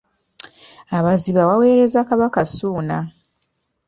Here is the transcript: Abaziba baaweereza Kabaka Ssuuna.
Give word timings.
Abaziba 0.97 1.41
baaweereza 1.49 2.01
Kabaka 2.09 2.41
Ssuuna. 2.49 2.97